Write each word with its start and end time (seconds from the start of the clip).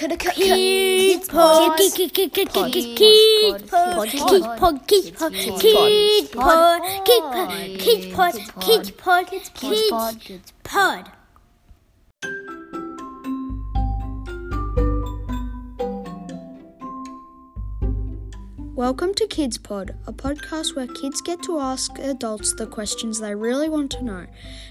Kids 0.00 1.28
Pod. 1.28 1.76
Kids 1.76 1.94
Pod. 2.48 2.72
Kids 2.72 2.90
Pod. 3.70 4.08
Kids 4.08 4.50
Pod. 4.58 4.86
Kids 4.86 6.30
Pod. 6.32 6.82
Kids 7.04 8.06
Pod. 8.14 8.32
Kids 8.64 8.90
Pod. 8.90 9.30
Kids 9.60 9.90
Pod. 9.90 10.20
Kids 10.20 10.52
Pod. 10.64 11.19
Welcome 18.74 19.14
to 19.14 19.26
Kids 19.26 19.58
Pod, 19.58 19.96
a 20.06 20.12
podcast 20.12 20.76
where 20.76 20.86
kids 20.86 21.20
get 21.20 21.42
to 21.42 21.58
ask 21.58 21.98
adults 21.98 22.54
the 22.54 22.68
questions 22.68 23.18
they 23.18 23.34
really 23.34 23.68
want 23.68 23.90
to 23.90 24.02
know. 24.02 24.26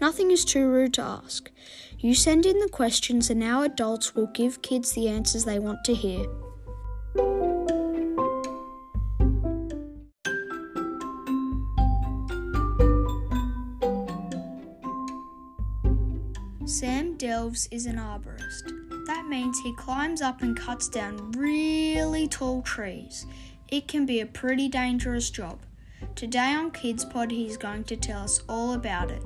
Nothing 0.00 0.30
is 0.30 0.44
too 0.44 0.68
rude 0.68 0.94
to 0.94 1.02
ask. 1.02 1.50
You 1.98 2.14
send 2.14 2.46
in 2.46 2.58
the 2.60 2.68
questions, 2.68 3.30
and 3.30 3.42
our 3.42 3.64
adults 3.64 4.14
will 4.14 4.28
give 4.28 4.62
kids 4.62 4.92
the 4.92 5.08
answers 5.08 5.44
they 5.44 5.58
want 5.58 5.84
to 5.84 5.94
hear. 5.94 6.24
Sam 16.64 17.16
Delves 17.16 17.68
is 17.72 17.86
an 17.86 17.96
arborist. 17.96 18.70
That 19.06 19.26
means 19.28 19.58
he 19.58 19.74
climbs 19.74 20.22
up 20.22 20.40
and 20.42 20.56
cuts 20.56 20.88
down 20.88 21.32
really 21.32 22.28
tall 22.28 22.62
trees. 22.62 23.26
It 23.70 23.86
can 23.86 24.04
be 24.04 24.18
a 24.18 24.26
pretty 24.26 24.68
dangerous 24.68 25.30
job. 25.30 25.60
Today 26.16 26.54
on 26.54 26.72
Kids 26.72 27.04
Pod, 27.04 27.30
he's 27.30 27.56
going 27.56 27.84
to 27.84 27.96
tell 27.96 28.24
us 28.24 28.42
all 28.48 28.72
about 28.72 29.12
it. 29.12 29.22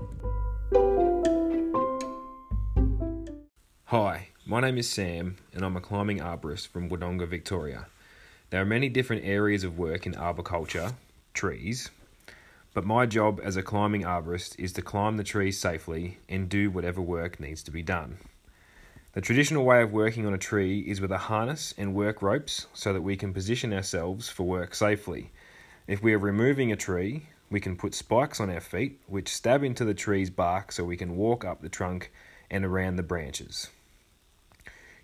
Hi, 3.85 4.29
my 4.45 4.61
name 4.61 4.77
is 4.77 4.91
Sam, 4.91 5.37
and 5.55 5.65
I'm 5.65 5.79
a 5.79 5.81
climbing 5.81 6.19
arborist 6.19 6.69
from 6.69 6.91
Wodonga, 6.91 7.27
Victoria. 7.27 7.87
There 8.51 8.61
are 8.61 8.67
many 8.67 8.91
different 8.91 9.25
areas 9.25 9.65
of 9.65 9.79
work 9.79 10.05
in 10.05 10.15
arboriculture, 10.15 10.93
trees, 11.33 11.91
but 12.75 12.85
my 12.85 13.07
job 13.07 13.41
as 13.43 13.57
a 13.57 13.63
climbing 13.63 14.03
arborist 14.03 14.59
is 14.59 14.75
to 14.75 14.83
climb 14.83 15.17
the 15.17 15.25
trees 15.25 15.59
safely 15.59 16.19
and 16.29 16.51
do 16.51 16.71
whatever 16.71 17.01
work 17.01 17.41
needs 17.41 17.63
to 17.63 17.71
be 17.71 17.83
done. 17.83 18.19
The 19.15 19.21
traditional 19.21 19.65
way 19.65 19.81
of 19.81 19.93
working 19.93 20.27
on 20.27 20.35
a 20.35 20.39
tree 20.39 20.81
is 20.81 21.01
with 21.01 21.13
a 21.13 21.19
harness 21.19 21.73
and 21.79 21.95
work 21.95 22.21
ropes 22.21 22.67
so 22.75 22.93
that 22.93 23.03
we 23.03 23.17
can 23.17 23.33
position 23.33 23.73
ourselves 23.73 24.29
for 24.29 24.43
work 24.43 24.75
safely. 24.75 25.31
If 25.87 26.03
we 26.03 26.15
are 26.15 26.19
removing 26.19 26.73
a 26.73 26.77
tree, 26.77 27.29
we 27.49 27.61
can 27.61 27.77
put 27.77 27.95
spikes 27.95 28.41
on 28.41 28.51
our 28.51 28.61
feet 28.61 28.99
which 29.07 29.29
stab 29.29 29.63
into 29.63 29.85
the 29.85 29.95
tree's 29.95 30.31
bark 30.31 30.73
so 30.73 30.83
we 30.83 30.97
can 30.97 31.15
walk 31.15 31.45
up 31.45 31.63
the 31.63 31.69
trunk 31.69 32.11
and 32.51 32.65
around 32.65 32.97
the 32.97 33.05
branches. 33.05 33.69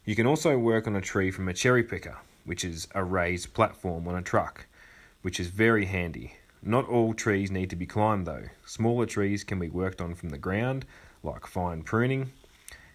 You 0.05 0.17
can 0.17 0.27
also 0.27 0.59
work 0.59 0.89
on 0.89 0.97
a 0.97 1.01
tree 1.01 1.31
from 1.31 1.49
a 1.49 1.55
cherry 1.55 1.85
picker, 1.85 2.19
which 2.45 2.65
is 2.65 2.89
a 2.97 3.05
raised 3.05 3.55
platform 3.55 4.09
on 4.09 4.17
a 4.17 4.23
truck, 4.23 4.67
which 5.23 5.39
is 5.39 5.47
very 5.47 5.85
handy. 5.85 6.35
Not 6.63 6.89
all 6.89 7.15
trees 7.15 7.53
need 7.53 7.71
to 7.71 7.77
be 7.77 7.87
climbed 7.87 8.27
though. 8.27 8.47
Smaller 8.67 9.07
trees 9.07 9.45
can 9.45 9.61
be 9.61 9.69
worked 9.69 10.01
on 10.01 10.17
from 10.17 10.31
the 10.31 10.39
ground, 10.39 10.85
like 11.23 11.47
fine 11.47 11.85
pruning, 11.85 12.33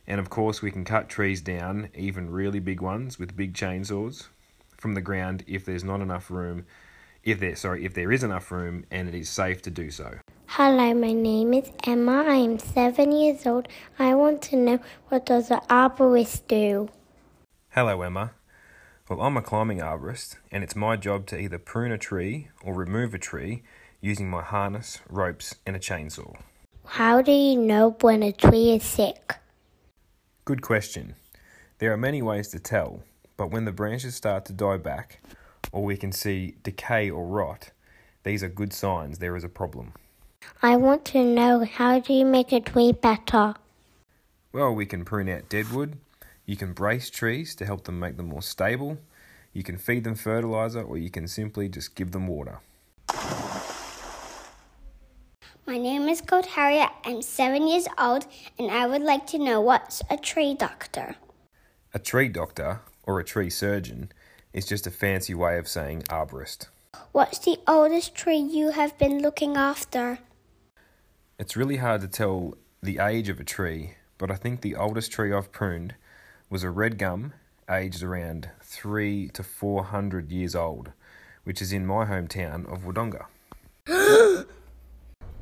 and 0.08 0.20
of 0.20 0.30
course, 0.30 0.62
we 0.62 0.72
can 0.72 0.86
cut 0.86 1.10
trees 1.10 1.42
down, 1.42 1.90
even 1.96 2.30
really 2.30 2.60
big 2.60 2.82
ones, 2.82 3.18
with 3.18 3.36
big 3.36 3.54
chainsaws 3.54 4.28
from 4.78 4.94
the 4.94 5.02
ground 5.02 5.44
if 5.48 5.66
there's 5.66 5.84
not 5.84 6.02
enough 6.02 6.30
room. 6.30 6.66
If 7.24 7.40
there, 7.40 7.56
sorry, 7.56 7.86
if 7.86 7.96
there 7.96 8.12
is 8.12 8.24
enough 8.24 8.52
room 8.52 8.86
and 8.92 9.10
it 9.10 9.16
is 9.16 9.30
safe 9.30 9.62
to 9.64 9.72
do 9.72 9.90
so. 9.90 10.20
Hello, 10.48 10.94
my 10.94 11.12
name 11.12 11.56
is 11.56 11.72
Emma. 11.86 12.24
I 12.28 12.36
am 12.36 12.60
seven 12.60 13.12
years 13.12 13.48
old. 13.48 13.68
I 13.98 14.14
want 14.14 14.44
to 14.44 14.56
know 14.56 14.80
what 15.10 15.26
does 15.26 15.50
an 15.50 15.62
arborist 15.70 16.48
do? 16.48 16.90
Hello, 17.72 18.02
Emma. 18.04 18.32
Well, 19.10 19.22
I'm 19.22 19.38
a 19.38 19.42
climbing 19.42 19.80
arborist, 19.80 20.38
and 20.52 20.64
it's 20.64 20.76
my 20.76 20.98
job 20.98 21.26
to 21.28 21.40
either 21.40 21.58
prune 21.58 21.92
a 21.92 21.98
tree 21.98 22.50
or 22.64 22.74
remove 22.74 23.14
a 23.14 23.20
tree 23.20 23.64
using 24.02 24.30
my 24.30 24.44
harness, 24.44 25.00
ropes, 25.10 25.56
and 25.66 25.76
a 25.76 25.80
chainsaw. 25.80 26.38
How 26.86 27.22
do 27.22 27.32
you 27.32 27.60
know 27.60 27.98
when 28.02 28.22
a 28.22 28.32
tree 28.32 28.72
is 28.72 28.84
sick? 28.84 29.36
Good 30.46 30.62
question. 30.62 31.16
There 31.80 31.92
are 31.92 31.98
many 31.98 32.22
ways 32.22 32.50
to 32.50 32.60
tell, 32.60 33.02
but 33.36 33.50
when 33.50 33.66
the 33.66 33.72
branches 33.72 34.14
start 34.14 34.46
to 34.46 34.54
die 34.54 34.78
back, 34.78 35.20
or 35.72 35.84
we 35.84 35.98
can 35.98 36.12
see 36.12 36.54
decay 36.62 37.10
or 37.10 37.26
rot, 37.26 37.72
these 38.22 38.44
are 38.44 38.48
good 38.48 38.72
signs 38.72 39.18
there 39.18 39.36
is 39.36 39.44
a 39.44 39.50
problem. 39.50 39.94
I 40.62 40.76
want 40.76 41.04
to 41.06 41.24
know 41.24 41.66
how 41.66 41.98
do 42.00 42.14
you 42.14 42.26
make 42.26 42.52
a 42.52 42.60
tree 42.60 42.92
better? 42.92 43.56
Well, 44.54 44.76
we 44.76 44.86
can 44.86 45.04
prune 45.04 45.30
out 45.30 45.50
deadwood, 45.50 45.98
you 46.46 46.56
can 46.56 46.74
brace 46.74 47.10
trees 47.10 47.56
to 47.56 47.66
help 47.66 47.86
them 47.86 48.00
make 48.00 48.16
them 48.18 48.28
more 48.28 48.44
stable, 48.44 49.00
you 49.52 49.64
can 49.64 49.80
feed 49.80 50.04
them 50.04 50.14
fertilizer, 50.14 50.84
or 50.84 50.96
you 51.00 51.10
can 51.10 51.28
simply 51.28 51.70
just 51.70 51.96
give 51.96 52.12
them 52.12 52.28
water. 52.28 52.60
My 55.68 55.80
name 55.80 56.08
is 56.08 56.22
Colt 56.22 56.46
Harriet. 56.46 56.92
I'm 57.06 57.24
seven 57.24 57.68
years 57.68 57.88
old, 57.98 58.28
and 58.60 58.70
I 58.70 58.86
would 58.86 59.02
like 59.02 59.26
to 59.28 59.40
know 59.40 59.60
what's 59.60 60.04
a 60.12 60.16
tree 60.16 60.54
doctor. 60.54 61.16
A 61.92 61.98
tree 61.98 62.30
doctor, 62.30 62.82
or 63.02 63.20
a 63.20 63.24
tree 63.24 63.50
surgeon, 63.50 64.12
is 64.54 64.68
just 64.68 64.86
a 64.86 64.92
fancy 64.92 65.34
way 65.34 65.58
of 65.58 65.68
saying 65.68 66.04
arborist. 66.04 66.68
What's 67.14 67.40
the 67.40 67.58
oldest 67.68 68.14
tree 68.14 68.38
you 68.38 68.72
have 68.72 68.96
been 69.00 69.24
looking 69.24 69.58
after? 69.58 70.20
It's 71.40 71.56
really 71.56 71.78
hard 71.78 72.02
to 72.02 72.08
tell 72.08 72.54
the 72.84 73.00
age 73.00 73.28
of 73.28 73.40
a 73.40 73.44
tree, 73.44 73.96
but 74.20 74.30
I 74.30 74.36
think 74.36 74.62
the 74.62 74.76
oldest 74.76 75.12
tree 75.12 75.34
I've 75.34 75.52
pruned 75.52 75.96
was 76.48 76.64
a 76.64 76.70
red 76.70 77.00
gum 77.00 77.34
aged 77.68 78.04
around 78.04 78.52
three 78.62 79.30
to 79.30 79.42
four 79.42 79.86
hundred 79.86 80.32
years 80.32 80.54
old, 80.54 80.92
which 81.44 81.60
is 81.60 81.74
in 81.74 81.88
my 81.88 82.06
hometown 82.06 82.72
of 82.72 82.84
Wodonga. 82.84 83.26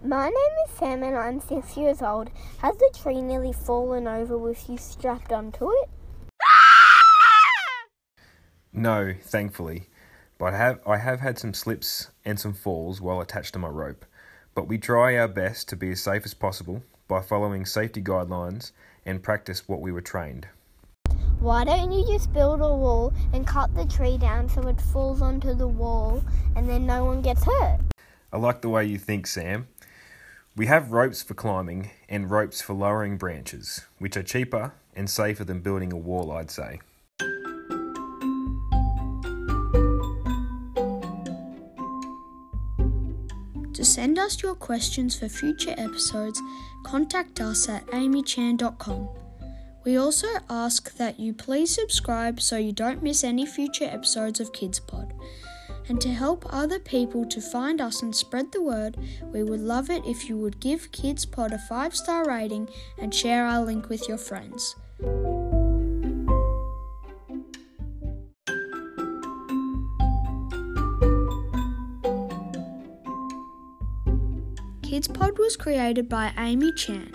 My 0.06 0.26
name 0.26 0.56
is 0.66 0.72
Sam 0.78 1.02
and 1.02 1.16
I'm 1.16 1.40
six 1.40 1.78
years 1.78 2.02
old. 2.02 2.30
Has 2.58 2.76
the 2.76 2.94
tree 2.94 3.22
nearly 3.22 3.54
fallen 3.54 4.06
over 4.06 4.38
with 4.38 4.70
you 4.70 4.78
strapped 4.78 5.32
onto 5.32 5.72
it? 5.72 5.90
No, 8.74 9.14
thankfully. 9.22 9.84
But 10.38 10.54
I 10.54 10.58
have 10.58 10.80
I 10.86 10.98
have 10.98 11.22
had 11.22 11.40
some 11.40 11.54
slips 11.54 12.10
and 12.26 12.38
some 12.38 12.54
falls 12.54 13.00
while 13.00 13.22
attached 13.22 13.54
to 13.54 13.60
my 13.60 13.70
rope. 13.70 14.06
But 14.54 14.68
we 14.68 14.78
try 14.78 15.16
our 15.16 15.30
best 15.30 15.70
to 15.70 15.78
be 15.78 15.92
as 15.92 16.02
safe 16.02 16.26
as 16.26 16.34
possible 16.34 16.84
by 17.08 17.22
following 17.22 17.66
safety 17.66 18.02
guidelines 18.02 18.74
and 19.06 19.24
practice 19.24 19.70
what 19.70 19.80
we 19.80 19.94
were 19.94 20.02
trained. 20.02 20.48
Why 21.40 21.64
don't 21.64 21.94
you 21.94 22.06
just 22.06 22.34
build 22.34 22.60
a 22.60 22.76
wall 22.76 23.14
and 23.32 23.48
cut 23.48 23.74
the 23.74 23.86
tree 23.86 24.18
down 24.18 24.50
so 24.50 24.68
it 24.68 24.82
falls 24.82 25.22
onto 25.22 25.54
the 25.54 25.68
wall 25.70 26.22
and 26.58 26.68
then 26.68 26.86
no 26.86 27.06
one 27.06 27.22
gets 27.22 27.46
hurt? 27.46 27.80
I 28.34 28.38
like 28.38 28.62
the 28.62 28.70
way 28.70 28.84
you 28.84 28.98
think, 28.98 29.28
Sam. 29.28 29.68
We 30.56 30.68
have 30.68 30.92
ropes 30.92 31.24
for 31.24 31.34
climbing 31.34 31.90
and 32.08 32.30
ropes 32.30 32.62
for 32.62 32.74
lowering 32.74 33.18
branches, 33.18 33.88
which 33.98 34.16
are 34.16 34.22
cheaper 34.22 34.74
and 34.96 35.10
safer 35.10 35.44
than 35.44 35.62
building 35.62 35.92
a 35.92 35.98
wall, 35.98 36.32
I'd 36.32 36.52
say. 36.52 36.80
To 43.74 43.84
send 43.84 44.20
us 44.20 44.44
your 44.44 44.54
questions 44.54 45.18
for 45.18 45.28
future 45.28 45.74
episodes, 45.76 46.40
contact 46.84 47.42
us 47.42 47.68
at 47.68 47.88
amychan.com. 47.88 49.10
We 49.84 49.98
also 49.98 50.28
ask 50.52 50.96
that 50.98 51.20
you 51.20 51.34
please 51.34 51.74
subscribe 51.74 52.40
so 52.40 52.58
you 52.58 52.74
don't 52.74 53.02
miss 53.02 53.24
any 53.24 53.48
future 53.48 53.86
episodes 53.86 54.40
of 54.40 54.54
Kids 54.54 54.80
Pod. 54.80 55.16
And 55.90 56.00
to 56.02 56.10
help 56.10 56.46
other 56.50 56.80
people 56.80 57.26
to 57.26 57.42
find 57.42 57.82
us 57.82 58.02
and 58.02 58.16
spread 58.16 58.52
the 58.52 58.62
word, 58.62 58.98
we 59.34 59.44
would 59.44 59.60
love 59.60 59.90
it 59.90 60.06
if 60.06 60.30
you 60.30 60.38
would 60.38 60.60
give 60.60 60.92
Kids 60.92 61.26
Pod 61.26 61.52
a 61.52 61.58
5 61.58 61.96
star 61.96 62.26
rating 62.26 62.70
and 62.98 63.14
share 63.14 63.46
our 63.46 63.64
link 63.64 63.90
with 63.90 64.08
your 64.08 64.18
friends. 64.18 64.76
Kids 74.94 75.08
Pod 75.08 75.40
was 75.40 75.58
created 75.58 76.08
by 76.08 76.32
Amy 76.38 76.72
Chan, 76.74 77.12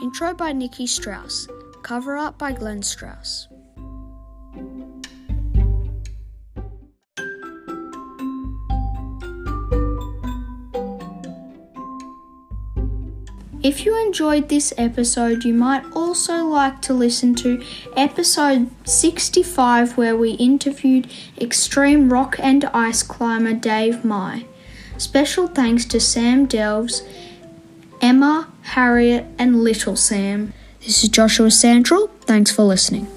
intro 0.00 0.32
by 0.32 0.52
Nikki 0.52 0.86
Strauss, 0.86 1.48
cover 1.82 2.16
art 2.16 2.38
by 2.38 2.52
Glenn 2.52 2.82
Strauss. 2.82 3.48
If 13.66 13.84
you 13.84 14.00
enjoyed 14.00 14.48
this 14.48 14.72
episode, 14.78 15.44
you 15.44 15.52
might 15.52 15.82
also 15.92 16.44
like 16.44 16.80
to 16.82 16.94
listen 16.94 17.34
to 17.34 17.60
episode 17.96 18.70
65, 18.86 19.96
where 19.96 20.16
we 20.16 20.34
interviewed 20.34 21.12
extreme 21.40 22.12
rock 22.12 22.36
and 22.38 22.64
ice 22.66 23.02
climber 23.02 23.54
Dave 23.54 24.04
Mai. 24.04 24.44
Special 24.98 25.48
thanks 25.48 25.84
to 25.86 25.98
Sam 25.98 26.46
Delves, 26.46 27.02
Emma, 28.00 28.46
Harriet, 28.62 29.26
and 29.36 29.64
Little 29.64 29.96
Sam. 29.96 30.52
This 30.78 31.02
is 31.02 31.08
Joshua 31.08 31.48
Sandrell. 31.48 32.08
Thanks 32.20 32.52
for 32.52 32.62
listening. 32.62 33.15